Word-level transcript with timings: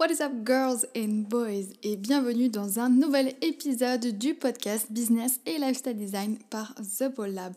What 0.00 0.12
is 0.12 0.20
up 0.20 0.44
girls 0.44 0.86
and 0.96 1.24
boys? 1.28 1.72
Et 1.82 1.96
bienvenue 1.96 2.48
dans 2.48 2.78
un 2.78 2.88
nouvel 2.88 3.34
épisode 3.42 4.16
du 4.16 4.32
podcast 4.32 4.92
Business 4.92 5.40
et 5.44 5.58
Lifestyle 5.58 5.96
Design 5.96 6.38
par 6.50 6.72
The 6.76 7.12
Ball 7.12 7.32
Lab. 7.32 7.52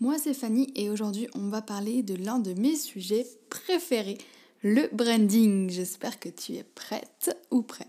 Moi 0.00 0.16
c'est 0.18 0.34
Fanny 0.34 0.72
et 0.74 0.90
aujourd'hui 0.90 1.28
on 1.36 1.46
va 1.50 1.62
parler 1.62 2.02
de 2.02 2.16
l'un 2.16 2.40
de 2.40 2.52
mes 2.60 2.74
sujets 2.74 3.24
préférés, 3.48 4.18
le 4.64 4.88
branding. 4.92 5.70
J'espère 5.70 6.18
que 6.18 6.28
tu 6.28 6.54
es 6.54 6.64
prête 6.64 7.38
ou 7.52 7.62
prêt. 7.62 7.86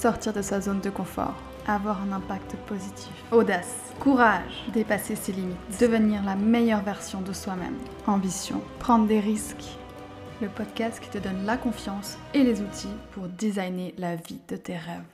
Sortir 0.00 0.32
de 0.32 0.40
sa 0.40 0.62
zone 0.62 0.80
de 0.80 0.88
confort, 0.88 1.36
avoir 1.66 2.00
un 2.00 2.12
impact 2.12 2.56
positif, 2.66 3.12
audace, 3.32 3.76
courage, 4.00 4.64
dépasser 4.72 5.14
ses 5.14 5.32
limites, 5.32 5.58
devenir 5.78 6.24
la 6.24 6.36
meilleure 6.36 6.82
version 6.82 7.20
de 7.20 7.34
soi-même, 7.34 7.76
ambition, 8.06 8.62
prendre 8.78 9.06
des 9.06 9.20
risques 9.20 9.76
le 10.42 10.48
podcast 10.48 11.00
qui 11.00 11.08
te 11.08 11.18
donne 11.18 11.46
la 11.46 11.56
confiance 11.56 12.16
et 12.34 12.42
les 12.42 12.60
outils 12.60 12.88
pour 13.12 13.28
designer 13.28 13.94
la 13.96 14.16
vie 14.16 14.40
de 14.48 14.56
tes 14.56 14.76
rêves. 14.76 15.04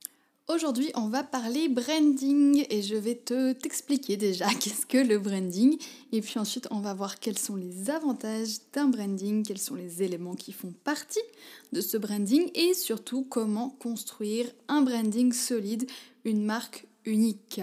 Aujourd'hui, 0.48 0.90
on 0.94 1.08
va 1.08 1.22
parler 1.22 1.68
branding 1.68 2.64
et 2.70 2.80
je 2.80 2.94
vais 2.94 3.14
te 3.14 3.52
t'expliquer 3.52 4.16
déjà 4.16 4.46
qu'est-ce 4.60 4.86
que 4.86 4.96
le 4.96 5.18
branding 5.18 5.76
et 6.12 6.22
puis 6.22 6.38
ensuite 6.38 6.66
on 6.70 6.80
va 6.80 6.94
voir 6.94 7.20
quels 7.20 7.38
sont 7.38 7.56
les 7.56 7.90
avantages 7.90 8.56
d'un 8.72 8.88
branding, 8.88 9.44
quels 9.44 9.58
sont 9.58 9.74
les 9.74 10.02
éléments 10.02 10.34
qui 10.34 10.52
font 10.52 10.72
partie 10.82 11.20
de 11.74 11.82
ce 11.82 11.98
branding 11.98 12.50
et 12.54 12.72
surtout 12.72 13.26
comment 13.28 13.68
construire 13.68 14.46
un 14.68 14.80
branding 14.80 15.34
solide, 15.34 15.90
une 16.24 16.42
marque 16.42 16.86
unique. 17.04 17.60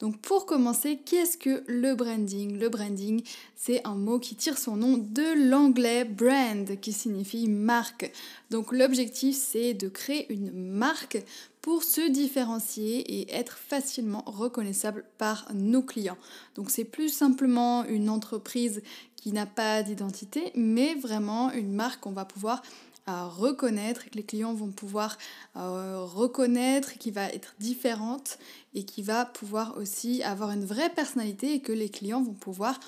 Donc 0.00 0.18
pour 0.20 0.46
commencer, 0.46 0.98
qu'est-ce 1.04 1.36
que 1.36 1.62
le 1.66 1.94
branding? 1.94 2.58
Le 2.58 2.68
branding, 2.68 3.22
c'est 3.54 3.86
un 3.86 3.94
mot 3.94 4.18
qui 4.18 4.36
tire 4.36 4.58
son 4.58 4.76
nom 4.76 4.96
de 4.96 5.48
l'anglais 5.48 6.04
brand, 6.04 6.80
qui 6.80 6.92
signifie 6.92 7.48
marque. 7.48 8.10
Donc 8.50 8.72
l'objectif, 8.72 9.36
c'est 9.36 9.74
de 9.74 9.88
créer 9.88 10.32
une 10.32 10.52
marque 10.52 11.22
pour 11.60 11.82
se 11.82 12.08
différencier 12.08 13.00
et 13.20 13.34
être 13.34 13.56
facilement 13.56 14.22
reconnaissable 14.26 15.04
par 15.18 15.48
nos 15.52 15.82
clients. 15.82 16.18
Donc 16.54 16.70
c'est 16.70 16.84
plus 16.84 17.08
simplement 17.08 17.84
une 17.86 18.08
entreprise 18.08 18.82
qui 19.16 19.32
n'a 19.32 19.46
pas 19.46 19.82
d'identité, 19.82 20.52
mais 20.54 20.94
vraiment 20.94 21.50
une 21.50 21.72
marque 21.72 22.00
qu'on 22.02 22.12
va 22.12 22.24
pouvoir 22.24 22.62
reconnaître, 23.06 24.04
que 24.04 24.14
les 24.14 24.22
clients 24.22 24.54
vont 24.54 24.70
pouvoir 24.70 25.16
euh, 25.56 26.00
reconnaître, 26.00 26.98
qui 26.98 27.10
va 27.10 27.28
être 27.28 27.54
différente 27.58 28.38
et 28.74 28.84
qui 28.84 29.02
va 29.02 29.24
pouvoir 29.24 29.76
aussi 29.78 30.22
avoir 30.22 30.50
une 30.50 30.64
vraie 30.64 30.90
personnalité 30.90 31.54
et 31.54 31.60
que 31.60 31.72
les 31.72 31.88
clients 31.88 32.22
vont 32.22 32.34
pouvoir 32.34 32.78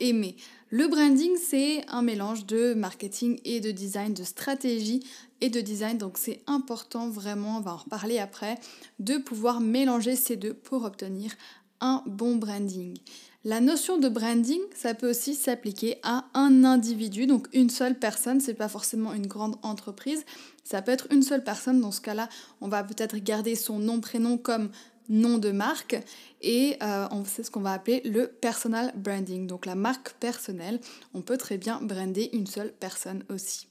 aimer. 0.00 0.36
Le 0.70 0.88
branding, 0.88 1.36
c'est 1.36 1.84
un 1.88 2.02
mélange 2.02 2.46
de 2.46 2.74
marketing 2.74 3.40
et 3.44 3.60
de 3.60 3.70
design, 3.70 4.14
de 4.14 4.24
stratégie 4.24 5.06
et 5.40 5.48
de 5.48 5.60
design. 5.60 5.98
Donc 5.98 6.18
c'est 6.18 6.42
important 6.46 7.08
vraiment, 7.08 7.58
on 7.58 7.60
va 7.60 7.74
en 7.74 7.76
reparler 7.76 8.18
après, 8.18 8.58
de 8.98 9.16
pouvoir 9.16 9.60
mélanger 9.60 10.16
ces 10.16 10.36
deux 10.36 10.54
pour 10.54 10.84
obtenir 10.84 11.32
un 11.80 12.02
bon 12.06 12.36
branding. 12.36 12.98
La 13.44 13.60
notion 13.60 13.98
de 13.98 14.08
branding, 14.08 14.60
ça 14.74 14.94
peut 14.94 15.08
aussi 15.08 15.34
s'appliquer 15.34 15.98
à 16.02 16.24
un 16.34 16.64
individu, 16.64 17.26
donc 17.26 17.46
une 17.52 17.70
seule 17.70 17.96
personne, 17.96 18.40
c'est 18.40 18.54
pas 18.54 18.68
forcément 18.68 19.12
une 19.12 19.28
grande 19.28 19.56
entreprise, 19.62 20.24
ça 20.64 20.82
peut 20.82 20.90
être 20.90 21.06
une 21.12 21.22
seule 21.22 21.44
personne. 21.44 21.80
Dans 21.80 21.92
ce 21.92 22.00
cas-là, 22.00 22.28
on 22.60 22.66
va 22.66 22.82
peut-être 22.82 23.16
garder 23.18 23.54
son 23.54 23.78
nom 23.78 24.00
prénom 24.00 24.36
comme 24.36 24.70
nom 25.08 25.38
de 25.38 25.52
marque 25.52 25.96
et 26.42 26.76
euh, 26.82 27.06
c'est 27.24 27.44
ce 27.44 27.52
qu'on 27.52 27.60
va 27.60 27.72
appeler 27.72 28.00
le 28.04 28.26
personal 28.26 28.92
branding, 28.96 29.46
donc 29.46 29.64
la 29.64 29.76
marque 29.76 30.14
personnelle. 30.14 30.80
On 31.14 31.22
peut 31.22 31.38
très 31.38 31.58
bien 31.58 31.80
brander 31.80 32.30
une 32.32 32.48
seule 32.48 32.72
personne 32.72 33.22
aussi. 33.30 33.68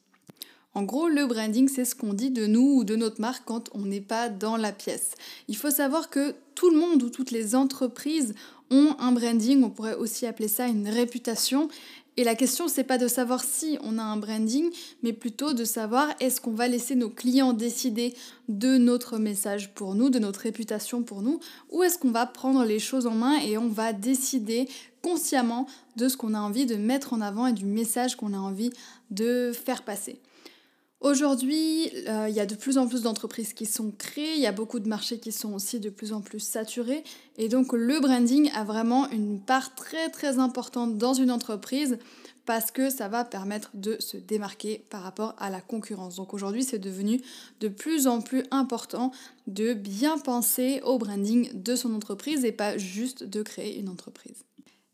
En 0.76 0.84
gros, 0.84 1.08
le 1.08 1.26
branding, 1.26 1.70
c'est 1.70 1.86
ce 1.86 1.95
qu'on 1.95 2.14
dit 2.14 2.31
de 2.31 2.48
nous 2.48 2.80
ou 2.80 2.84
de 2.84 2.98
notre 2.98 3.22
marque 3.22 3.45
quand 3.45 3.70
on 3.73 3.86
n'est 3.86 4.02
pas 4.02 4.28
dans 4.28 4.58
la 4.58 4.73
pièce. 4.73 5.12
Il 5.48 5.56
faut 5.56 5.72
savoir 5.72 6.09
que 6.09 6.36
tout 6.54 6.70
le 6.70 6.78
monde 6.78 7.02
ou 7.02 7.09
toutes 7.09 7.32
les 7.32 7.56
entreprises 7.56 8.36
ont 8.70 8.94
un 9.00 9.14
branding, 9.14 9.64
on 9.64 9.70
pourrait 9.70 9.95
aussi 9.95 10.26
appeler 10.26 10.50
ça 10.50 10.67
une 10.67 10.89
réputation. 10.89 11.70
Et 12.17 12.26
la 12.26 12.36
question, 12.36 12.67
c'est 12.67 12.83
pas 12.83 12.98
de 12.98 13.08
savoir 13.08 13.42
si 13.42 13.77
on 13.83 13.98
a 13.98 14.04
un 14.04 14.17
branding, 14.17 14.70
mais 15.02 15.14
plutôt 15.14 15.54
de 15.54 15.64
savoir 15.64 16.10
est-ce 16.20 16.42
qu'on 16.42 16.52
va 16.52 16.67
laisser 16.67 16.95
nos 16.95 17.10
clients 17.10 17.54
décider 17.54 18.14
de 18.49 18.78
notre 18.78 19.17
message 19.17 19.73
pour 19.76 19.95
nous, 19.95 20.10
de 20.10 20.20
notre 20.20 20.42
réputation 20.42 21.04
pour 21.04 21.22
nous, 21.22 21.39
ou 21.72 21.83
est-ce 21.83 21.98
qu'on 21.98 22.11
va 22.11 22.26
prendre 22.26 22.66
les 22.66 22.80
choses 22.80 23.08
en 23.08 23.16
main 23.16 23.39
et 23.39 23.58
on 23.58 23.70
va 23.70 23.94
décider 23.94 24.67
consciemment 25.02 25.67
de 25.95 26.10
ce 26.10 26.17
qu'on 26.17 26.33
a 26.33 26.39
envie 26.39 26.66
de 26.66 26.76
mettre 26.76 27.14
en 27.14 27.22
avant 27.22 27.48
et 27.48 27.54
du 27.54 27.66
message 27.66 28.17
qu'on 28.17 28.33
a 28.33 28.38
envie 28.38 28.72
de 29.10 29.54
faire 29.54 29.83
passer. 29.83 30.20
Aujourd'hui, 31.02 31.92
euh, 32.08 32.28
il 32.30 32.36
y 32.36 32.39
a 32.39 32.45
de 32.45 32.56
plus 32.56 32.78
en 32.78 32.88
plus 32.88 33.04
d'entreprises 33.04 33.54
qui 33.54 33.66
sont 33.66 33.92
créées, 33.92 34.36
il 34.36 34.42
y 34.42 34.48
a 34.48 34.52
beaucoup 34.52 34.80
de 34.80 34.88
marchés 34.88 35.20
qui 35.20 35.32
sont 35.32 35.54
aussi 35.54 35.80
de 35.80 35.89
plus 35.89 36.14
en 36.14 36.22
plus 36.22 36.39
saturés, 36.39 37.04
et 37.38 37.50
donc 37.50 37.73
le 37.73 38.00
branding 38.00 38.50
a 38.56 38.64
vraiment 38.64 39.10
une 39.11 39.39
part 39.39 39.76
très 39.76 40.10
très 40.10 40.39
importante 40.39 40.98
dans 40.98 41.14
une 41.14 41.32
entreprise 41.32 42.00
parce 42.45 42.72
que 42.72 42.89
ça 42.89 43.08
va 43.08 43.26
permettre 43.26 43.72
de 43.73 43.98
se 44.00 44.17
démarquer 44.17 44.86
par 44.89 45.02
rapport 45.02 45.36
à 45.38 45.50
la 45.50 45.61
concurrence. 45.61 46.16
Donc 46.16 46.34
aujourd'hui, 46.34 46.64
c'est 46.64 46.80
devenu 46.80 47.22
de 47.60 47.67
plus 47.67 48.08
en 48.08 48.22
plus 48.22 48.44
important 48.52 49.11
de 49.48 49.73
bien 49.73 50.17
penser 50.17 50.80
au 50.84 50.98
branding 50.98 51.50
de 51.54 51.76
son 51.76 51.94
entreprise 51.94 52.45
et 52.45 52.52
pas 52.52 52.78
juste 52.78 53.23
de 53.23 53.42
créer 53.42 53.80
une 53.80 53.89
entreprise. 53.89 54.45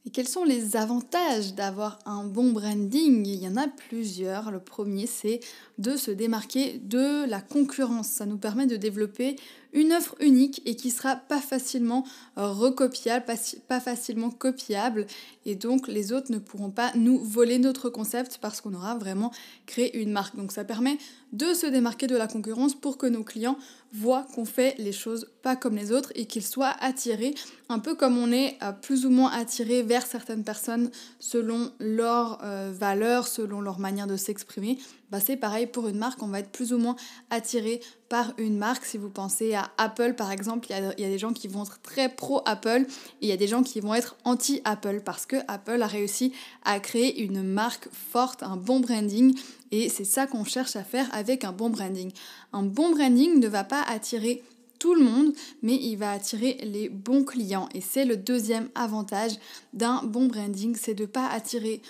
Et 0.04 0.10
quels 0.10 0.28
sont 0.28 0.44
les 0.44 0.76
avantages 0.76 1.54
d'avoir 1.54 2.00
un 2.06 2.24
bon 2.24 2.52
branding? 2.52 3.24
Il 3.24 3.44
y 3.44 3.48
en 3.48 3.56
a 3.56 3.68
plusieurs. 3.68 4.50
Le 4.50 4.60
premier, 4.60 5.06
c'est 5.06 5.42
de 5.78 5.96
se 5.96 6.10
démarquer 6.10 6.80
de 6.84 7.30
la 7.30 7.40
concurrence. 7.40 8.08
Ça 8.08 8.26
nous 8.26 8.40
permet 8.40 8.66
de 8.66 8.78
développer 8.78 9.36
une 9.74 9.94
offre 9.94 10.16
unique 10.20 10.62
et 10.66 10.76
qui 10.76 10.90
sera 10.90 11.16
pas 11.16 11.40
facilement 11.40 12.04
euh, 12.38 12.50
recopiable, 12.50 13.26
pas, 13.68 13.80
facilement 13.80 14.32
copiable. 14.32 15.06
Et 15.46 15.56
donc 15.56 15.88
les 15.88 16.12
autres 16.12 16.32
ne 16.32 16.40
pourront 16.40 16.72
pas 16.72 16.92
nous 16.96 17.24
voler 17.24 17.60
notre 17.60 17.90
concept 17.90 18.40
parce 18.42 18.60
qu'on 18.60 18.74
aura 18.74 18.96
vraiment 18.96 19.32
créé 19.66 19.98
une 20.02 20.12
marque. 20.12 20.36
Donc 20.36 20.52
ça 20.52 20.64
permet 20.64 20.98
de 21.32 21.54
se 21.54 21.68
démarquer 21.68 22.08
de 22.08 22.18
la 22.18 22.28
concurrence 22.28 22.76
pour 22.76 22.98
que 22.98 23.06
nos 23.06 23.24
clients 23.24 23.58
voient 23.94 24.28
qu'on 24.34 24.46
fait 24.46 24.76
les 24.78 24.92
choses 24.92 25.30
pas 25.42 25.56
comme 25.56 25.76
les 25.76 25.92
autres 25.92 26.12
et 26.16 26.26
qu'ils 26.26 26.46
soient 26.46 26.76
attirés, 26.80 27.34
un 27.70 27.80
peu 27.80 27.96
comme 27.96 28.18
on 28.18 28.32
est 28.32 28.58
euh, 28.62 28.72
plus 28.72 29.06
ou 29.06 29.10
moins 29.10 29.32
attiré 29.32 29.84
vers 29.84 30.06
certaines 30.06 30.44
personnes 30.44 30.92
selon 31.20 31.72
leurs 31.80 32.40
euh, 32.44 32.72
valeurs, 32.74 33.28
selon 33.28 33.62
leur 33.62 33.80
manière 33.80 34.08
de 34.08 34.18
s'exprimer. 34.18 34.78
Bah, 35.12 35.20
c'est 35.20 35.36
pareil 35.36 35.68
pour 35.68 35.90
une 35.90 35.98
marque, 35.98 36.24
on 36.24 36.28
va 36.28 36.40
être 36.40 36.52
plus 36.52 36.72
ou 36.72 36.78
moins 36.78 36.96
attiré 37.30 37.82
par 38.08 38.34
une 38.38 38.58
marque. 38.58 38.86
Si 38.86 38.98
vous 38.98 39.10
pensez 39.10 39.54
à 39.54 39.70
Apple 39.78 40.14
par 40.14 40.32
exemple, 40.32 40.68
il 40.70 41.04
y 41.04 41.06
a, 41.06 41.10
des 41.10 41.18
gens 41.18 41.34
qui 41.34 41.48
vont 41.50 41.64
être 41.64 41.82
très 41.82 42.08
pro 42.08 42.42
Apple 42.46 42.86
et 43.22 43.26
il 43.26 43.28
y 43.28 43.34
a 43.34 43.38
des 43.38 43.48
gens 43.48 43.62
qui 43.62 43.82
vont 43.82 43.94
être 43.94 44.16
anti 44.24 44.62
Apple 44.64 45.02
parce 45.04 45.26
que 45.26 45.36
Apple 45.48 45.82
a 45.82 45.88
réussi 45.88 46.32
à 46.64 46.80
créer 46.80 47.22
une 47.22 47.44
marque 47.44 47.90
forte, 47.92 48.44
un 48.44 48.56
bon 48.56 48.80
branding 48.80 49.38
et 49.72 49.90
c'est 49.90 50.06
ça 50.06 50.28
qu'on 50.28 50.46
cherche 50.46 50.78
à 50.78 50.84
faire 50.84 51.10
avec 51.14 51.44
un 51.44 51.52
bon 51.52 51.70
branding. 51.70 52.12
Un 52.54 52.64
bon 52.64 52.92
branding 52.92 53.40
ne 53.40 53.48
va 53.48 53.64
pas 53.64 53.82
attirer 53.84 54.44
tout 54.82 54.96
le 54.96 55.04
monde, 55.04 55.32
mais 55.62 55.76
il 55.76 55.96
va 55.96 56.12
attirer 56.12 56.58
les 56.64 56.90
bons 56.90 57.24
clients. 57.24 57.70
Et 57.76 57.82
c'est 57.82 58.04
le 58.04 58.18
deuxième 58.18 58.68
avantage 58.74 59.34
d'un 59.74 60.02
bon 60.04 60.26
branding, 60.26 60.76
c'est 60.76 60.96
de 60.96 61.04
ne 61.04 61.08
pas 61.08 61.28
attirer 61.28 61.84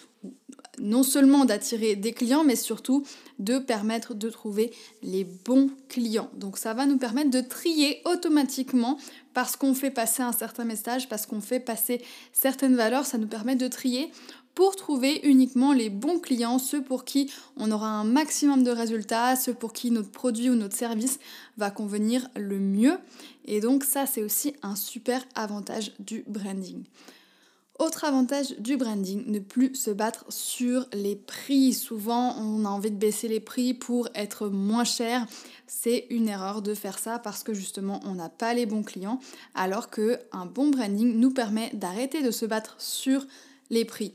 non 0.78 1.03
seulement 1.03 1.46
d'attirer 1.46 1.96
des 1.96 2.12
clients, 2.12 2.44
mais 2.44 2.57
surtout 2.57 3.06
de 3.40 3.59
permettre 3.59 4.13
de 4.13 4.29
trouver 4.29 4.72
les 5.03 5.24
bons 5.24 5.69
clients. 5.88 6.29
Donc 6.35 6.57
ça 6.57 6.74
va 6.74 6.85
nous 6.85 6.97
permettre 6.97 7.31
de 7.31 7.40
trier 7.40 8.02
automatiquement 8.03 8.97
parce 9.34 9.56
qu'on 9.56 9.73
fait 9.73 9.91
passer 9.91 10.22
un 10.22 10.34
certain 10.34 10.66
message, 10.66 11.08
parce 11.08 11.25
qu'on 11.25 11.40
fait 11.40 11.62
passer 11.62 12.02
certaines 12.34 12.75
valeurs, 12.75 13.06
ça 13.06 13.18
nous 13.18 13.28
permet 13.28 13.56
de 13.56 13.69
trier 13.69 14.12
pour 14.56 14.76
trouver 14.76 15.22
uniquement 15.24 15.74
les 15.74 15.90
bons 15.90 16.20
clients, 16.20 16.60
ceux 16.60 16.84
pour 16.84 17.06
qui 17.06 17.32
on 17.58 17.72
aura 17.72 17.90
un 17.90 18.04
maximum 18.04 18.64
de 18.64 18.72
résultats, 18.72 19.36
ceux 19.36 19.54
pour 19.54 19.74
qui 19.74 19.92
notre 19.92 20.12
produit 20.12 20.50
ou 20.50 20.56
notre 20.56 20.76
service 20.76 21.20
va 21.58 21.72
convenir 21.72 22.28
le 22.36 22.59
mieux. 22.59 22.98
Et 23.46 23.59
donc 23.62 23.84
ça, 23.84 24.06
c'est 24.06 24.24
aussi 24.24 24.53
un 24.62 24.76
super 24.76 25.24
avantage 25.36 25.94
du 26.00 26.24
branding. 26.28 26.84
Autre 27.80 28.06
avantage 28.06 28.56
du 28.59 28.78
branding, 28.78 29.24
ne 29.26 29.40
plus 29.40 29.74
se 29.74 29.90
battre 29.90 30.26
sur 30.30 30.88
les 30.94 31.16
prix. 31.16 31.74
Souvent, 31.74 32.36
on 32.38 32.64
a 32.64 32.70
envie 32.70 32.92
de 32.92 32.96
baisser 32.96 33.28
les 33.28 33.40
prix 33.40 33.74
pour 33.74 34.08
être 34.14 34.50
moins 34.50 34.84
cher. 34.84 35.26
C'est 35.66 36.06
une 36.12 36.28
erreur 36.28 36.62
de 36.62 36.76
faire 36.76 37.00
ça 37.00 37.18
parce 37.18 37.42
que 37.42 37.56
justement, 37.56 38.00
on 38.06 38.14
n'a 38.14 38.30
pas 38.30 38.54
les 38.54 38.68
bons 38.68 38.84
clients. 38.84 39.20
Alors 39.56 39.90
que 39.90 40.20
un 40.32 40.46
bon 40.46 40.70
branding 40.70 41.18
nous 41.18 41.32
permet 41.32 41.72
d'arrêter 41.74 42.22
de 42.22 42.30
se 42.30 42.46
battre 42.46 42.76
sur 42.78 43.26
les 43.72 43.84
prix. 43.84 44.14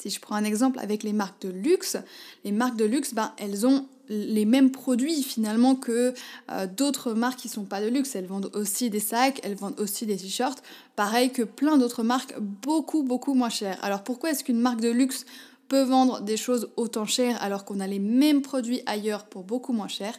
Si 0.00 0.10
je 0.10 0.20
prends 0.20 0.36
un 0.36 0.44
exemple 0.44 0.78
avec 0.78 1.02
les 1.02 1.12
marques 1.12 1.42
de 1.42 1.48
luxe, 1.48 1.96
les 2.44 2.52
marques 2.52 2.76
de 2.76 2.84
luxe, 2.84 3.14
ben, 3.14 3.32
elles 3.36 3.66
ont 3.66 3.86
les 4.08 4.44
mêmes 4.44 4.70
produits 4.70 5.22
finalement 5.22 5.74
que 5.74 6.14
euh, 6.50 6.66
d'autres 6.66 7.12
marques 7.14 7.40
qui 7.40 7.48
sont 7.48 7.64
pas 7.64 7.80
de 7.80 7.88
luxe. 7.88 8.14
Elles 8.14 8.26
vendent 8.26 8.50
aussi 8.54 8.90
des 8.90 9.00
sacs, 9.00 9.40
elles 9.42 9.56
vendent 9.56 9.78
aussi 9.80 10.06
des 10.06 10.16
t-shirts, 10.16 10.62
pareil 10.96 11.30
que 11.30 11.42
plein 11.42 11.76
d'autres 11.78 12.04
marques 12.04 12.38
beaucoup 12.38 13.02
beaucoup 13.02 13.34
moins 13.34 13.50
chères. 13.50 13.78
Alors 13.82 14.04
pourquoi 14.04 14.30
est-ce 14.30 14.44
qu'une 14.44 14.60
marque 14.60 14.80
de 14.80 14.88
luxe 14.88 15.26
peut 15.66 15.82
vendre 15.82 16.20
des 16.20 16.36
choses 16.36 16.70
autant 16.76 17.04
chères 17.04 17.42
alors 17.42 17.64
qu'on 17.64 17.80
a 17.80 17.86
les 17.86 17.98
mêmes 17.98 18.40
produits 18.40 18.82
ailleurs 18.86 19.26
pour 19.26 19.42
beaucoup 19.42 19.72
moins 19.72 19.88
cher 19.88 20.16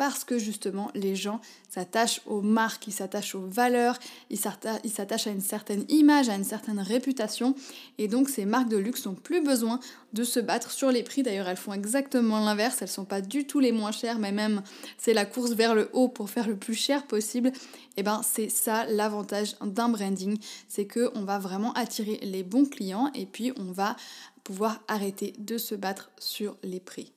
parce 0.00 0.24
que 0.24 0.38
justement 0.38 0.90
les 0.94 1.14
gens 1.14 1.42
s'attachent 1.68 2.22
aux 2.24 2.40
marques, 2.40 2.86
ils 2.86 2.92
s'attachent 2.92 3.34
aux 3.34 3.44
valeurs, 3.46 3.98
ils 4.30 4.38
s'attachent 4.38 5.26
à 5.26 5.30
une 5.30 5.42
certaine 5.42 5.84
image, 5.90 6.30
à 6.30 6.36
une 6.36 6.44
certaine 6.44 6.80
réputation. 6.80 7.54
Et 7.98 8.08
donc 8.08 8.30
ces 8.30 8.46
marques 8.46 8.70
de 8.70 8.78
luxe 8.78 9.04
n'ont 9.04 9.14
plus 9.14 9.42
besoin 9.42 9.78
de 10.14 10.24
se 10.24 10.40
battre 10.40 10.70
sur 10.70 10.90
les 10.90 11.02
prix. 11.02 11.22
D'ailleurs, 11.22 11.48
elles 11.48 11.58
font 11.58 11.74
exactement 11.74 12.42
l'inverse. 12.42 12.78
Elles 12.80 12.88
ne 12.88 12.94
sont 12.94 13.04
pas 13.04 13.20
du 13.20 13.46
tout 13.46 13.60
les 13.60 13.72
moins 13.72 13.92
chères, 13.92 14.18
mais 14.18 14.32
même 14.32 14.62
c'est 14.96 15.12
la 15.12 15.26
course 15.26 15.50
vers 15.50 15.74
le 15.74 15.90
haut 15.92 16.08
pour 16.08 16.30
faire 16.30 16.48
le 16.48 16.56
plus 16.56 16.72
cher 16.72 17.06
possible. 17.06 17.48
Et 17.48 17.98
eh 17.98 18.02
ben 18.02 18.22
c'est 18.24 18.48
ça 18.48 18.86
l'avantage 18.86 19.54
d'un 19.60 19.90
branding, 19.90 20.38
c'est 20.66 20.86
que 20.86 21.10
on 21.14 21.24
va 21.24 21.38
vraiment 21.38 21.74
attirer 21.74 22.20
les 22.22 22.42
bons 22.42 22.64
clients 22.64 23.10
et 23.14 23.26
puis 23.26 23.52
on 23.58 23.70
va 23.70 23.96
pouvoir 24.44 24.80
arrêter 24.88 25.34
de 25.36 25.58
se 25.58 25.74
battre 25.74 26.10
sur 26.18 26.56
les 26.62 26.80
prix. 26.80 27.12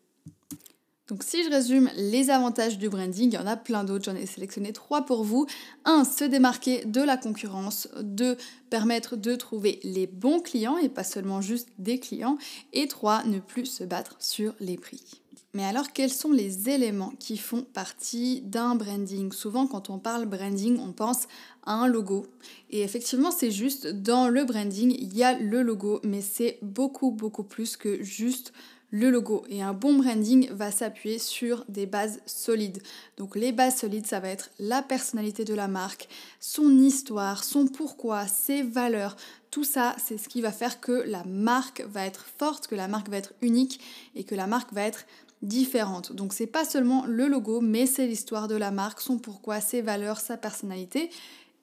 Donc 1.09 1.23
si 1.23 1.43
je 1.43 1.49
résume 1.49 1.89
les 1.97 2.29
avantages 2.29 2.77
du 2.77 2.87
branding, 2.87 3.29
il 3.29 3.33
y 3.33 3.37
en 3.37 3.45
a 3.45 3.57
plein 3.57 3.83
d'autres, 3.83 4.05
j'en 4.05 4.15
ai 4.15 4.25
sélectionné 4.25 4.71
trois 4.71 5.05
pour 5.05 5.25
vous. 5.25 5.45
Un, 5.83 6.05
se 6.05 6.23
démarquer 6.23 6.85
de 6.85 7.01
la 7.01 7.17
concurrence. 7.17 7.89
Deux, 8.01 8.37
permettre 8.69 9.17
de 9.17 9.35
trouver 9.35 9.81
les 9.83 10.07
bons 10.07 10.39
clients 10.39 10.77
et 10.77 10.87
pas 10.87 11.03
seulement 11.03 11.41
juste 11.41 11.69
des 11.77 11.99
clients. 11.99 12.37
Et 12.71 12.87
trois, 12.87 13.23
ne 13.25 13.39
plus 13.39 13.65
se 13.65 13.83
battre 13.83 14.15
sur 14.19 14.55
les 14.61 14.77
prix. 14.77 15.03
Mais 15.55 15.65
alors 15.65 15.91
quels 15.91 16.11
sont 16.11 16.31
les 16.31 16.69
éléments 16.69 17.13
qui 17.19 17.37
font 17.37 17.61
partie 17.61 18.41
d'un 18.41 18.73
branding? 18.73 19.31
Souvent 19.31 19.67
quand 19.67 19.91
on 19.91 19.99
parle 19.99 20.25
branding, 20.25 20.79
on 20.79 20.93
pense 20.93 21.27
à 21.63 21.73
un 21.73 21.87
logo. 21.87 22.25
Et 22.71 22.81
effectivement 22.81 23.29
c'est 23.29 23.51
juste, 23.51 23.85
dans 23.85 24.29
le 24.29 24.45
branding, 24.45 24.95
il 24.97 25.15
y 25.15 25.23
a 25.23 25.37
le 25.37 25.61
logo, 25.61 25.99
mais 26.03 26.21
c'est 26.21 26.57
beaucoup 26.63 27.11
beaucoup 27.11 27.43
plus 27.43 27.77
que 27.77 28.01
juste 28.01 28.51
le 28.93 29.09
logo. 29.09 29.43
Et 29.49 29.63
un 29.63 29.73
bon 29.73 29.95
branding 29.95 30.49
va 30.51 30.71
s'appuyer 30.71 31.17
sur 31.17 31.65
des 31.67 31.87
bases 31.87 32.21
solides. 32.27 32.81
Donc 33.17 33.35
les 33.35 33.51
bases 33.51 33.77
solides, 33.77 34.05
ça 34.05 34.19
va 34.19 34.29
être 34.29 34.51
la 34.59 34.83
personnalité 34.83 35.43
de 35.43 35.55
la 35.55 35.67
marque, 35.67 36.07
son 36.39 36.77
histoire, 36.77 37.43
son 37.43 37.65
pourquoi, 37.65 38.27
ses 38.27 38.61
valeurs. 38.61 39.15
Tout 39.49 39.63
ça, 39.63 39.95
c'est 39.97 40.19
ce 40.19 40.29
qui 40.29 40.41
va 40.41 40.51
faire 40.51 40.79
que 40.79 40.91
la 40.91 41.23
marque 41.23 41.81
va 41.89 42.05
être 42.05 42.23
forte, 42.37 42.67
que 42.67 42.75
la 42.75 42.87
marque 42.87 43.09
va 43.09 43.17
être 43.17 43.33
unique 43.41 43.81
et 44.15 44.23
que 44.23 44.35
la 44.35 44.45
marque 44.45 44.71
va 44.73 44.83
être 44.83 45.05
différente. 45.41 46.13
Donc 46.13 46.31
c'est 46.31 46.47
pas 46.47 46.63
seulement 46.63 47.03
le 47.07 47.27
logo, 47.27 47.61
mais 47.61 47.87
c'est 47.87 48.05
l'histoire 48.05 48.47
de 48.47 48.55
la 48.55 48.69
marque, 48.69 49.01
son 49.01 49.17
pourquoi, 49.17 49.59
ses 49.59 49.81
valeurs, 49.81 50.19
sa 50.19 50.37
personnalité 50.37 51.09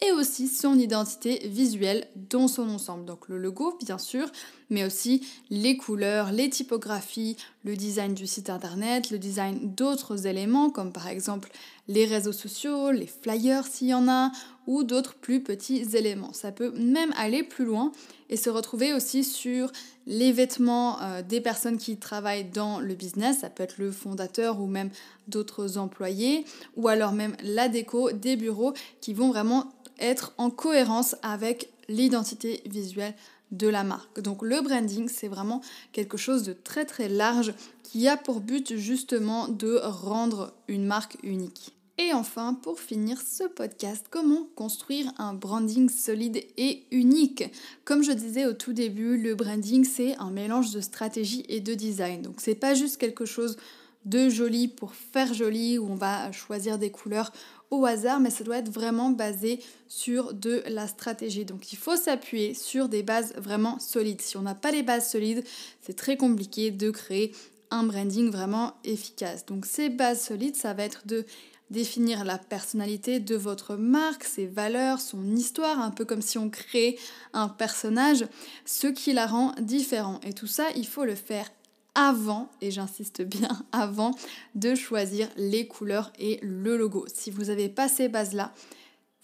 et 0.02 0.10
aussi 0.12 0.48
son 0.48 0.78
identité 0.78 1.46
visuelle 1.46 2.08
dans 2.16 2.48
son 2.48 2.68
ensemble. 2.70 3.04
Donc 3.04 3.28
le 3.28 3.38
logo 3.38 3.78
bien 3.80 3.98
sûr, 3.98 4.30
mais 4.70 4.84
aussi 4.84 5.26
les 5.50 5.76
couleurs, 5.76 6.32
les 6.32 6.48
typographies, 6.48 7.36
le 7.64 7.76
design 7.76 8.14
du 8.14 8.26
site 8.26 8.48
internet, 8.48 9.10
le 9.10 9.18
design 9.18 9.74
d'autres 9.74 10.26
éléments 10.26 10.70
comme 10.70 10.92
par 10.92 11.08
exemple 11.08 11.50
les 11.88 12.06
réseaux 12.06 12.32
sociaux, 12.32 12.92
les 12.92 13.06
flyers 13.06 13.66
s'il 13.66 13.88
y 13.88 13.94
en 13.94 14.08
a, 14.08 14.30
ou 14.66 14.84
d'autres 14.84 15.14
plus 15.14 15.42
petits 15.42 15.96
éléments. 15.96 16.32
Ça 16.32 16.52
peut 16.52 16.70
même 16.70 17.12
aller 17.16 17.42
plus 17.42 17.64
loin 17.64 17.90
et 18.28 18.36
se 18.36 18.48
retrouver 18.48 18.94
aussi 18.94 19.24
sur 19.24 19.72
les 20.06 20.30
vêtements 20.30 21.02
euh, 21.02 21.22
des 21.22 21.40
personnes 21.40 21.78
qui 21.78 21.96
travaillent 21.96 22.44
dans 22.44 22.78
le 22.78 22.94
business, 22.94 23.40
ça 23.40 23.50
peut 23.50 23.64
être 23.64 23.78
le 23.78 23.90
fondateur 23.90 24.60
ou 24.60 24.66
même 24.66 24.90
d'autres 25.26 25.78
employés, 25.78 26.44
ou 26.76 26.88
alors 26.88 27.12
même 27.12 27.36
la 27.42 27.68
déco 27.68 28.12
des 28.12 28.36
bureaux 28.36 28.72
qui 29.00 29.12
vont 29.12 29.30
vraiment 29.30 29.72
être 29.98 30.32
en 30.38 30.50
cohérence 30.50 31.16
avec 31.22 31.70
l'identité 31.88 32.62
visuelle 32.66 33.14
de 33.50 33.68
la 33.68 33.84
marque. 33.84 34.20
Donc 34.20 34.42
le 34.42 34.60
branding, 34.60 35.08
c'est 35.08 35.28
vraiment 35.28 35.60
quelque 35.92 36.16
chose 36.16 36.42
de 36.42 36.52
très 36.52 36.84
très 36.84 37.08
large 37.08 37.54
qui 37.82 38.06
a 38.08 38.16
pour 38.16 38.40
but 38.40 38.76
justement 38.76 39.48
de 39.48 39.80
rendre 39.82 40.52
une 40.68 40.86
marque 40.86 41.16
unique. 41.22 41.74
Et 41.98 42.14
enfin, 42.14 42.54
pour 42.54 42.80
finir 42.80 43.20
ce 43.20 43.44
podcast, 43.44 44.06
comment 44.08 44.48
construire 44.56 45.12
un 45.18 45.34
branding 45.34 45.90
solide 45.90 46.42
et 46.56 46.84
unique? 46.90 47.44
Comme 47.84 48.02
je 48.02 48.12
disais 48.12 48.46
au 48.46 48.54
tout 48.54 48.72
début, 48.72 49.18
le 49.18 49.34
branding 49.34 49.84
c'est 49.84 50.16
un 50.16 50.30
mélange 50.30 50.70
de 50.70 50.80
stratégie 50.80 51.44
et 51.48 51.60
de 51.60 51.74
design. 51.74 52.22
Donc 52.22 52.36
c'est 52.38 52.54
pas 52.54 52.72
juste 52.72 52.96
quelque 52.96 53.26
chose 53.26 53.58
de 54.06 54.30
joli 54.30 54.66
pour 54.68 54.94
faire 54.94 55.34
joli 55.34 55.76
où 55.76 55.90
on 55.90 55.94
va 55.94 56.32
choisir 56.32 56.78
des 56.78 56.90
couleurs 56.90 57.32
au 57.70 57.84
hasard, 57.86 58.20
mais 58.20 58.30
ça 58.30 58.44
doit 58.44 58.58
être 58.58 58.70
vraiment 58.70 59.10
basé 59.10 59.60
sur 59.88 60.34
de 60.34 60.62
la 60.68 60.88
stratégie. 60.88 61.44
Donc 61.44 61.72
il 61.72 61.76
faut 61.76 61.96
s'appuyer 61.96 62.54
sur 62.54 62.88
des 62.88 63.02
bases 63.02 63.32
vraiment 63.36 63.78
solides. 63.78 64.20
Si 64.20 64.36
on 64.36 64.42
n'a 64.42 64.54
pas 64.54 64.72
les 64.72 64.82
bases 64.82 65.08
solides, 65.08 65.44
c'est 65.80 65.96
très 65.96 66.16
compliqué 66.16 66.70
de 66.70 66.90
créer 66.90 67.32
un 67.70 67.84
branding 67.84 68.30
vraiment 68.30 68.74
efficace. 68.84 69.46
Donc 69.46 69.66
ces 69.66 69.88
bases 69.88 70.22
solides, 70.22 70.56
ça 70.56 70.74
va 70.74 70.84
être 70.84 71.06
de 71.06 71.24
définir 71.70 72.24
la 72.24 72.36
personnalité 72.36 73.20
de 73.20 73.36
votre 73.36 73.76
marque, 73.76 74.24
ses 74.24 74.46
valeurs, 74.46 75.00
son 75.00 75.36
histoire, 75.36 75.80
un 75.80 75.90
peu 75.90 76.04
comme 76.04 76.22
si 76.22 76.36
on 76.36 76.50
crée 76.50 76.98
un 77.32 77.48
personnage, 77.48 78.26
ce 78.64 78.88
qui 78.88 79.12
la 79.12 79.26
rend 79.26 79.54
différent. 79.60 80.20
Et 80.24 80.32
tout 80.32 80.48
ça, 80.48 80.64
il 80.74 80.86
faut 80.86 81.04
le 81.04 81.14
faire 81.14 81.48
avant, 81.94 82.50
et 82.60 82.70
j'insiste 82.70 83.22
bien 83.22 83.50
avant, 83.72 84.12
de 84.54 84.74
choisir 84.74 85.28
les 85.36 85.66
couleurs 85.66 86.12
et 86.18 86.38
le 86.42 86.76
logo. 86.76 87.06
Si 87.12 87.30
vous 87.30 87.44
n'avez 87.44 87.68
pas 87.68 87.88
ces 87.88 88.08
bases-là, 88.08 88.52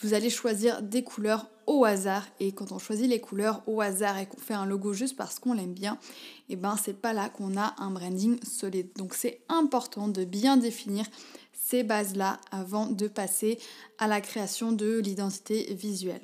vous 0.01 0.15
allez 0.15 0.31
choisir 0.31 0.83
des 0.83 1.03
couleurs 1.03 1.47
au 1.67 1.85
hasard. 1.85 2.27
Et 2.39 2.53
quand 2.53 2.73
on 2.73 2.79
choisit 2.79 3.09
les 3.09 3.21
couleurs 3.21 3.63
au 3.67 3.81
hasard 3.81 4.19
et 4.19 4.27
qu'on 4.27 4.39
fait 4.39 4.55
un 4.55 4.67
logo 4.67 4.93
juste 4.93 5.17
parce 5.17 5.39
qu'on 5.39 5.55
l'aime 5.55 5.73
bien, 5.73 5.99
et 6.49 6.53
eh 6.53 6.57
ben 6.57 6.77
c'est 6.77 7.01
pas 7.01 7.13
là 7.13 7.29
qu'on 7.29 7.57
a 7.57 7.75
un 7.79 7.91
branding 7.91 8.39
solide. 8.45 8.91
Donc 8.97 9.15
c'est 9.15 9.41
important 9.49 10.09
de 10.09 10.25
bien 10.25 10.57
définir 10.57 11.07
ces 11.53 11.83
bases-là 11.83 12.41
avant 12.51 12.87
de 12.87 13.09
passer 13.09 13.59
à 13.99 14.07
la 14.07 14.21
création 14.21 14.73
de 14.73 14.99
l'identité 14.99 15.75
visuelle. 15.75 16.23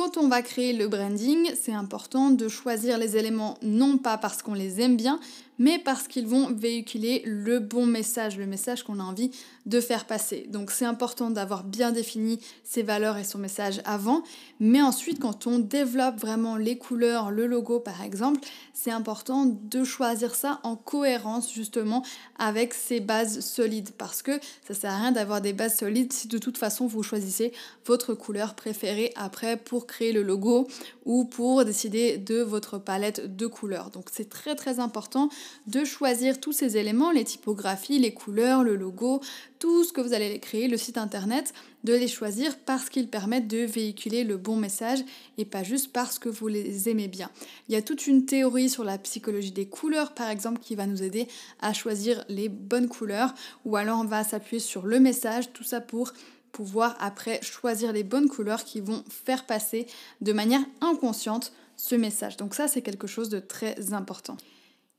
Quand 0.00 0.16
on 0.16 0.28
va 0.28 0.40
créer 0.40 0.72
le 0.72 0.88
branding, 0.88 1.52
c'est 1.60 1.74
important 1.74 2.30
de 2.30 2.48
choisir 2.48 2.96
les 2.96 3.18
éléments 3.18 3.58
non 3.60 3.98
pas 3.98 4.16
parce 4.16 4.40
qu'on 4.40 4.54
les 4.54 4.80
aime 4.80 4.96
bien, 4.96 5.20
mais 5.60 5.78
parce 5.78 6.08
qu'ils 6.08 6.26
vont 6.26 6.50
véhiculer 6.50 7.22
le 7.26 7.58
bon 7.58 7.84
message, 7.84 8.38
le 8.38 8.46
message 8.46 8.82
qu'on 8.82 8.98
a 8.98 9.02
envie 9.02 9.30
de 9.66 9.78
faire 9.78 10.06
passer. 10.06 10.46
Donc 10.48 10.70
c'est 10.70 10.86
important 10.86 11.30
d'avoir 11.30 11.64
bien 11.64 11.92
défini 11.92 12.40
ses 12.64 12.82
valeurs 12.82 13.18
et 13.18 13.24
son 13.24 13.36
message 13.36 13.82
avant, 13.84 14.22
mais 14.58 14.80
ensuite 14.80 15.20
quand 15.20 15.46
on 15.46 15.58
développe 15.58 16.18
vraiment 16.18 16.56
les 16.56 16.78
couleurs, 16.78 17.30
le 17.30 17.46
logo 17.46 17.78
par 17.78 18.02
exemple, 18.02 18.40
c'est 18.72 18.90
important 18.90 19.44
de 19.44 19.84
choisir 19.84 20.34
ça 20.34 20.60
en 20.62 20.76
cohérence 20.76 21.52
justement 21.52 22.02
avec 22.38 22.72
ses 22.72 23.00
bases 23.00 23.40
solides 23.40 23.90
parce 23.98 24.22
que 24.22 24.40
ça 24.66 24.72
sert 24.72 24.92
à 24.92 24.96
rien 24.96 25.12
d'avoir 25.12 25.42
des 25.42 25.52
bases 25.52 25.76
solides 25.76 26.14
si 26.14 26.26
de 26.26 26.38
toute 26.38 26.56
façon 26.56 26.86
vous 26.86 27.02
choisissez 27.02 27.52
votre 27.84 28.14
couleur 28.14 28.54
préférée 28.54 29.12
après 29.14 29.58
pour 29.58 29.86
créer 29.90 30.12
le 30.12 30.22
logo 30.22 30.68
ou 31.04 31.24
pour 31.24 31.64
décider 31.64 32.16
de 32.16 32.40
votre 32.40 32.78
palette 32.78 33.36
de 33.36 33.46
couleurs. 33.46 33.90
Donc 33.90 34.06
c'est 34.12 34.28
très 34.28 34.54
très 34.54 34.78
important 34.78 35.28
de 35.66 35.84
choisir 35.84 36.40
tous 36.40 36.52
ces 36.52 36.76
éléments, 36.76 37.10
les 37.10 37.24
typographies, 37.24 37.98
les 37.98 38.14
couleurs, 38.14 38.62
le 38.62 38.76
logo, 38.76 39.20
tout 39.58 39.84
ce 39.84 39.92
que 39.92 40.00
vous 40.00 40.14
allez 40.14 40.38
créer, 40.38 40.68
le 40.68 40.76
site 40.76 40.96
internet, 40.96 41.52
de 41.84 41.94
les 41.94 42.08
choisir 42.08 42.56
parce 42.58 42.88
qu'ils 42.88 43.08
permettent 43.08 43.48
de 43.48 43.64
véhiculer 43.64 44.22
le 44.22 44.36
bon 44.36 44.56
message 44.56 45.00
et 45.38 45.44
pas 45.44 45.62
juste 45.62 45.92
parce 45.92 46.18
que 46.18 46.28
vous 46.28 46.48
les 46.48 46.88
aimez 46.88 47.08
bien. 47.08 47.30
Il 47.68 47.72
y 47.72 47.76
a 47.76 47.82
toute 47.82 48.06
une 48.06 48.26
théorie 48.26 48.70
sur 48.70 48.84
la 48.84 48.98
psychologie 48.98 49.52
des 49.52 49.66
couleurs 49.66 50.14
par 50.14 50.28
exemple 50.28 50.60
qui 50.60 50.74
va 50.74 50.86
nous 50.86 51.02
aider 51.02 51.26
à 51.60 51.72
choisir 51.72 52.24
les 52.28 52.48
bonnes 52.48 52.88
couleurs 52.88 53.34
ou 53.64 53.76
alors 53.76 54.00
on 54.00 54.04
va 54.04 54.22
s'appuyer 54.24 54.60
sur 54.60 54.86
le 54.86 55.00
message, 55.00 55.52
tout 55.52 55.64
ça 55.64 55.80
pour 55.80 56.12
pouvoir 56.52 56.96
après 57.00 57.40
choisir 57.42 57.92
les 57.92 58.04
bonnes 58.04 58.28
couleurs 58.28 58.64
qui 58.64 58.80
vont 58.80 59.02
faire 59.08 59.46
passer 59.46 59.86
de 60.20 60.32
manière 60.32 60.64
inconsciente 60.80 61.52
ce 61.76 61.94
message. 61.94 62.36
Donc 62.36 62.54
ça 62.54 62.68
c'est 62.68 62.82
quelque 62.82 63.06
chose 63.06 63.28
de 63.28 63.40
très 63.40 63.92
important. 63.92 64.36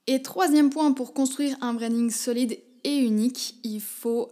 Et 0.08 0.22
troisième 0.22 0.72
point, 0.72 0.91
pour 0.93 1.13
construire 1.13 1.55
un 1.62 1.74
branding 1.74 2.10
solide 2.10 2.58
et 2.84 2.98
unique, 2.98 3.55
il 3.63 3.79
faut 3.79 4.29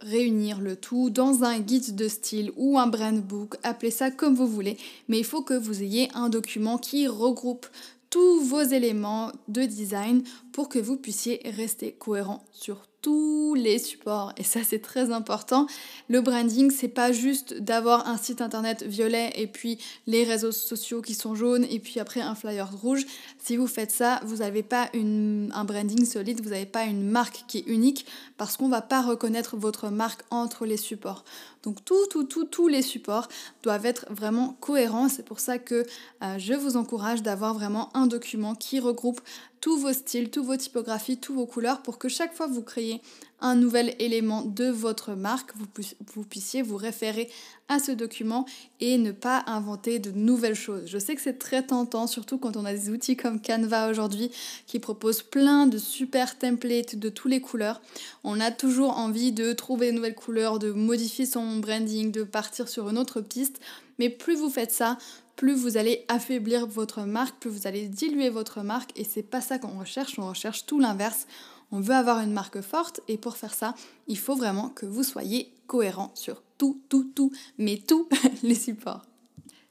réunir 0.00 0.60
le 0.60 0.76
tout 0.76 1.10
dans 1.10 1.44
un 1.44 1.60
guide 1.60 1.94
de 1.94 2.08
style 2.08 2.52
ou 2.56 2.78
un 2.78 2.86
brand 2.86 3.20
book, 3.20 3.56
appelez 3.62 3.90
ça 3.90 4.10
comme 4.10 4.34
vous 4.34 4.46
voulez, 4.46 4.78
mais 5.08 5.18
il 5.18 5.24
faut 5.24 5.42
que 5.42 5.54
vous 5.54 5.82
ayez 5.82 6.08
un 6.14 6.30
document 6.30 6.78
qui 6.78 7.06
regroupe 7.06 7.66
tous 8.08 8.40
vos 8.40 8.62
éléments 8.62 9.30
de 9.48 9.62
design 9.62 10.22
pour 10.52 10.68
que 10.68 10.78
vous 10.78 10.96
puissiez 10.96 11.42
rester 11.44 11.92
cohérent 11.92 12.42
sur 12.50 12.89
tous 13.02 13.54
les 13.54 13.78
supports 13.78 14.32
et 14.36 14.44
ça 14.44 14.60
c'est 14.64 14.80
très 14.80 15.12
important. 15.12 15.66
Le 16.08 16.20
branding 16.20 16.70
c'est 16.70 16.88
pas 16.88 17.12
juste 17.12 17.54
d'avoir 17.54 18.08
un 18.08 18.16
site 18.16 18.40
internet 18.40 18.82
violet 18.82 19.32
et 19.36 19.46
puis 19.46 19.78
les 20.06 20.24
réseaux 20.24 20.52
sociaux 20.52 21.02
qui 21.02 21.14
sont 21.14 21.34
jaunes 21.34 21.64
et 21.70 21.78
puis 21.80 22.00
après 22.00 22.20
un 22.20 22.34
flyer 22.34 22.70
rouge. 22.70 23.06
Si 23.38 23.56
vous 23.56 23.66
faites 23.66 23.90
ça, 23.90 24.20
vous 24.24 24.36
n'avez 24.36 24.62
pas 24.62 24.90
un 24.94 25.64
branding 25.64 26.04
solide, 26.04 26.40
vous 26.42 26.50
n'avez 26.50 26.66
pas 26.66 26.84
une 26.84 27.08
marque 27.08 27.44
qui 27.48 27.58
est 27.58 27.66
unique 27.66 28.06
parce 28.36 28.56
qu'on 28.56 28.68
va 28.68 28.82
pas 28.82 29.02
reconnaître 29.02 29.56
votre 29.56 29.90
marque 29.90 30.22
entre 30.30 30.66
les 30.66 30.76
supports. 30.76 31.24
Donc 31.62 31.84
tout, 31.84 32.06
tout, 32.08 32.24
tout, 32.24 32.44
tous 32.44 32.68
les 32.68 32.82
supports 32.82 33.28
doivent 33.62 33.84
être 33.84 34.06
vraiment 34.10 34.56
cohérents. 34.60 35.08
C'est 35.08 35.24
pour 35.24 35.40
ça 35.40 35.58
que 35.58 35.86
euh, 36.22 36.38
je 36.38 36.54
vous 36.54 36.76
encourage 36.76 37.22
d'avoir 37.22 37.54
vraiment 37.54 37.90
un 37.94 38.06
document 38.06 38.54
qui 38.54 38.80
regroupe 38.80 39.20
tous 39.60 39.78
vos 39.78 39.92
styles, 39.92 40.30
tous 40.30 40.42
vos 40.42 40.56
typographies, 40.56 41.18
tous 41.18 41.34
vos 41.34 41.46
couleurs 41.46 41.82
pour 41.82 41.98
que 41.98 42.08
chaque 42.08 42.34
fois 42.34 42.46
vous 42.46 42.62
créez 42.62 43.00
un 43.42 43.54
nouvel 43.54 43.94
élément 43.98 44.42
de 44.42 44.66
votre 44.66 45.12
marque, 45.12 45.52
vous, 45.56 45.66
vous, 46.14 46.24
puissiez 46.24 46.60
vous 46.60 46.76
référer 46.76 47.30
à 47.68 47.78
ce 47.78 47.92
document 47.92 48.44
et 48.80 48.98
ne 48.98 49.12
pas 49.12 49.42
inventer 49.46 49.98
de 49.98 50.10
nouvelles 50.10 50.54
choses. 50.54 50.82
Je 50.86 50.98
sais 50.98 51.14
que 51.14 51.22
c'est 51.22 51.38
très 51.38 51.62
tentant, 51.62 52.06
surtout 52.06 52.36
quand 52.36 52.56
on 52.56 52.64
a 52.66 52.72
des 52.72 52.90
outils 52.90 53.16
comme 53.16 53.40
Canva 53.40 53.90
aujourd'hui 53.90 54.30
qui 54.66 54.78
proposent 54.78 55.22
plein 55.22 55.66
de 55.66 55.78
super 55.78 56.38
templates 56.38 56.96
de 56.96 57.08
toutes 57.08 57.30
les 57.30 57.40
couleurs. 57.40 57.80
On 58.24 58.40
a 58.40 58.50
toujours 58.50 58.98
envie 58.98 59.32
de 59.32 59.52
trouver 59.52 59.90
de 59.90 59.96
nouvelles 59.96 60.14
couleurs, 60.14 60.58
de 60.58 60.72
modifier 60.72 61.24
son 61.24 61.58
branding, 61.58 62.12
de 62.12 62.24
partir 62.24 62.68
sur 62.68 62.90
une 62.90 62.98
autre 62.98 63.20
piste. 63.22 63.60
Mais 63.98 64.08
plus 64.08 64.36
vous 64.36 64.50
faites 64.50 64.72
ça, 64.72 64.98
plus 65.40 65.54
vous 65.54 65.78
allez 65.78 66.04
affaiblir 66.08 66.66
votre 66.66 67.00
marque, 67.04 67.40
plus 67.40 67.48
vous 67.48 67.66
allez 67.66 67.88
diluer 67.88 68.28
votre 68.28 68.60
marque 68.60 68.90
et 68.94 69.04
c'est 69.04 69.22
pas 69.22 69.40
ça 69.40 69.58
qu'on 69.58 69.78
recherche, 69.78 70.18
on 70.18 70.28
recherche 70.28 70.66
tout 70.66 70.78
l'inverse. 70.78 71.26
On 71.72 71.80
veut 71.80 71.94
avoir 71.94 72.20
une 72.20 72.34
marque 72.34 72.60
forte 72.60 73.00
et 73.08 73.16
pour 73.16 73.38
faire 73.38 73.54
ça, 73.54 73.74
il 74.06 74.18
faut 74.18 74.34
vraiment 74.34 74.68
que 74.68 74.84
vous 74.84 75.02
soyez 75.02 75.50
cohérent 75.66 76.10
sur 76.14 76.42
tout, 76.58 76.82
tout, 76.90 77.10
tout, 77.14 77.32
mais 77.56 77.78
tous 77.78 78.06
les 78.42 78.54
supports. 78.54 79.00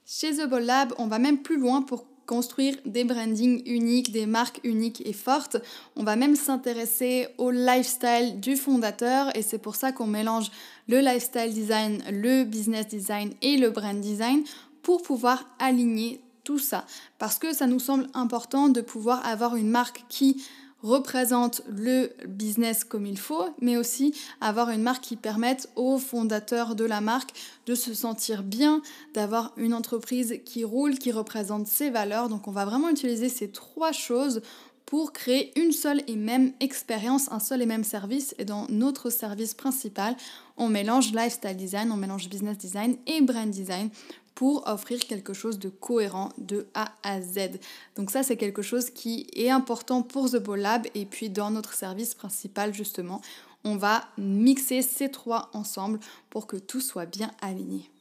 Chez 0.08 0.38
The 0.38 0.50
Ball 0.50 0.66
Lab, 0.66 0.94
on 0.98 1.06
va 1.06 1.20
même 1.20 1.44
plus 1.44 1.60
loin 1.60 1.84
pour 1.84 2.08
construire 2.26 2.76
des 2.86 3.04
brandings 3.04 3.62
uniques, 3.68 4.12
des 4.12 4.26
marques 4.26 4.62
uniques 4.64 5.04
et 5.06 5.14
fortes. 5.14 5.58
On 5.96 6.04
va 6.04 6.16
même 6.16 6.36
s'intéresser 6.36 7.28
au 7.38 7.52
lifestyle 7.52 8.40
du 8.40 8.56
fondateur 8.56 9.36
et 9.36 9.44
c'est 9.44 9.60
pour 9.60 9.76
ça 9.76 9.92
qu'on 9.92 10.08
mélange 10.08 10.50
le 10.88 11.00
lifestyle 11.00 11.54
design, 11.54 12.04
le 12.12 12.44
business 12.44 12.88
design 12.88 13.34
et 13.44 13.58
le 13.58 13.70
brand 13.70 14.00
design 14.00 14.44
pour 14.82 15.02
pouvoir 15.02 15.46
aligner 15.60 16.22
tout 16.44 16.60
ça. 16.60 16.86
Parce 17.18 17.38
que 17.38 17.54
ça 17.54 17.68
nous 17.68 17.80
semble 17.80 18.08
important 18.14 18.70
de 18.70 18.82
pouvoir 18.82 19.26
avoir 19.26 19.56
une 19.56 19.70
marque 19.70 20.06
qui 20.10 20.44
représente 20.82 21.62
le 21.68 22.10
business 22.28 22.84
comme 22.84 23.06
il 23.06 23.18
faut, 23.18 23.50
mais 23.62 23.78
aussi 23.78 24.16
avoir 24.40 24.70
une 24.70 24.82
marque 24.82 25.04
qui 25.04 25.16
permette 25.16 25.70
aux 25.76 25.98
fondateurs 25.98 26.76
de 26.76 26.86
la 26.86 27.02
marque 27.02 27.32
de 27.66 27.76
se 27.76 27.94
sentir 27.94 28.44
bien, 28.44 28.82
d'avoir 29.14 29.52
une 29.58 29.74
entreprise 29.74 30.40
qui 30.46 30.64
roule, 30.64 30.98
qui 30.98 31.12
représente 31.12 31.68
ses 31.68 31.90
valeurs. 31.90 32.30
Donc 32.30 32.48
on 32.48 32.52
va 32.52 32.66
vraiment 32.66 32.90
utiliser 32.90 33.30
ces 33.30 33.52
trois 33.52 33.92
choses 33.92 34.42
pour 34.90 35.14
créer 35.14 35.52
une 35.56 35.72
seule 35.72 36.02
et 36.08 36.16
même 36.16 36.52
expérience, 36.60 37.32
un 37.32 37.40
seul 37.40 37.62
et 37.62 37.68
même 37.68 37.84
service. 37.84 38.34
Et 38.40 38.44
dans 38.44 38.66
notre 38.70 39.12
service 39.12 39.54
principal, 39.54 40.16
on 40.58 40.68
mélange 40.68 41.14
lifestyle 41.14 41.56
design, 41.56 41.92
on 41.92 41.96
mélange 41.96 42.28
business 42.28 42.58
design 42.58 42.98
et 43.06 43.22
brand 43.22 43.52
design 43.52 43.92
pour 44.34 44.68
offrir 44.68 45.00
quelque 45.06 45.34
chose 45.34 45.60
de 45.60 45.70
cohérent 45.70 46.30
de 46.40 46.66
A 46.74 46.92
à 47.04 47.22
Z. 47.22 47.60
Donc 47.98 48.10
ça, 48.10 48.24
c'est 48.24 48.36
quelque 48.36 48.64
chose 48.64 48.90
qui 48.90 49.28
est 49.36 49.52
important 49.52 50.02
pour 50.02 50.28
The 50.28 50.38
Ball 50.38 50.62
Lab 50.62 50.88
et 50.96 51.06
puis 51.06 51.30
dans 51.30 51.52
notre 51.52 51.76
service 51.76 52.16
principal, 52.16 52.74
justement, 52.74 53.22
on 53.64 53.76
va 53.76 54.06
mixer 54.18 54.82
ces 54.82 55.12
trois 55.12 55.52
ensemble 55.54 56.00
pour 56.32 56.48
que 56.48 56.58
tout 56.58 56.82
soit 56.82 57.06
bien 57.06 57.30
aligné. 57.42 57.92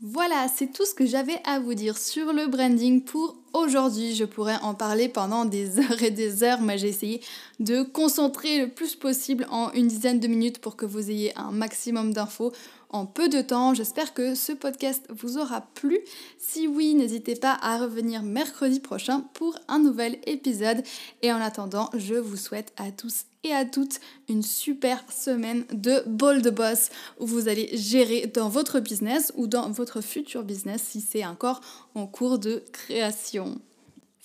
Voilà, 0.00 0.48
c'est 0.54 0.72
tout 0.72 0.84
ce 0.84 0.94
que 0.94 1.06
j'avais 1.06 1.40
à 1.44 1.60
vous 1.60 1.74
dire 1.74 1.96
sur 1.96 2.32
le 2.32 2.46
branding 2.48 3.02
pour 3.02 3.36
aujourd'hui. 3.52 4.14
Je 4.14 4.24
pourrais 4.24 4.56
en 4.62 4.74
parler 4.74 5.08
pendant 5.08 5.44
des 5.44 5.78
heures 5.80 6.02
et 6.02 6.10
des 6.10 6.42
heures, 6.42 6.60
mais 6.60 6.78
j'ai 6.78 6.88
essayé 6.88 7.22
de 7.60 7.82
concentrer 7.82 8.58
le 8.58 8.68
plus 8.68 8.96
possible 8.96 9.46
en 9.50 9.72
une 9.72 9.86
dizaine 9.86 10.20
de 10.20 10.26
minutes 10.26 10.58
pour 10.58 10.76
que 10.76 10.84
vous 10.84 11.10
ayez 11.10 11.32
un 11.38 11.52
maximum 11.52 12.12
d'infos 12.12 12.52
en 12.94 13.06
peu 13.06 13.28
de 13.28 13.42
temps. 13.42 13.74
J'espère 13.74 14.14
que 14.14 14.36
ce 14.36 14.52
podcast 14.52 15.04
vous 15.10 15.36
aura 15.36 15.62
plu. 15.74 15.98
Si 16.38 16.68
oui, 16.68 16.94
n'hésitez 16.94 17.34
pas 17.34 17.58
à 17.60 17.76
revenir 17.76 18.22
mercredi 18.22 18.78
prochain 18.78 19.22
pour 19.34 19.58
un 19.66 19.80
nouvel 19.80 20.18
épisode. 20.26 20.82
Et 21.22 21.32
en 21.32 21.40
attendant, 21.40 21.90
je 21.94 22.14
vous 22.14 22.36
souhaite 22.36 22.72
à 22.76 22.92
tous 22.92 23.24
et 23.42 23.52
à 23.52 23.64
toutes 23.64 24.00
une 24.28 24.44
super 24.44 25.04
semaine 25.10 25.64
de 25.72 26.04
bol 26.06 26.40
de 26.40 26.50
boss 26.50 26.90
où 27.18 27.26
vous 27.26 27.48
allez 27.48 27.68
gérer 27.76 28.30
dans 28.32 28.48
votre 28.48 28.78
business 28.78 29.32
ou 29.36 29.48
dans 29.48 29.70
votre 29.70 30.00
futur 30.00 30.44
business 30.44 30.82
si 30.82 31.00
c'est 31.00 31.26
encore 31.26 31.60
en 31.96 32.06
cours 32.06 32.38
de 32.38 32.62
création. 32.72 33.60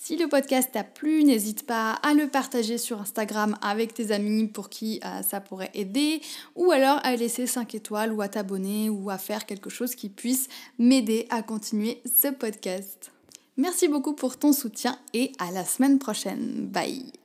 Si 0.02 0.16
le 0.16 0.28
podcast 0.28 0.70
t'a 0.72 0.82
plu, 0.82 1.24
n'hésite 1.24 1.66
pas 1.66 1.92
à 1.92 2.14
le 2.14 2.26
partager 2.26 2.78
sur 2.78 3.02
Instagram 3.02 3.58
avec 3.60 3.92
tes 3.92 4.12
amis 4.12 4.46
pour 4.46 4.70
qui 4.70 4.98
euh, 5.04 5.20
ça 5.20 5.42
pourrait 5.42 5.70
aider, 5.74 6.22
ou 6.56 6.70
alors 6.70 7.00
à 7.02 7.14
laisser 7.14 7.46
5 7.46 7.74
étoiles 7.74 8.10
ou 8.10 8.22
à 8.22 8.28
t'abonner 8.28 8.88
ou 8.88 9.10
à 9.10 9.18
faire 9.18 9.44
quelque 9.44 9.68
chose 9.68 9.94
qui 9.94 10.08
puisse 10.08 10.48
m'aider 10.78 11.26
à 11.28 11.42
continuer 11.42 12.00
ce 12.06 12.28
podcast. 12.28 13.12
Merci 13.58 13.88
beaucoup 13.88 14.14
pour 14.14 14.38
ton 14.38 14.54
soutien 14.54 14.98
et 15.12 15.32
à 15.38 15.50
la 15.50 15.66
semaine 15.66 15.98
prochaine. 15.98 16.66
Bye 16.72 17.19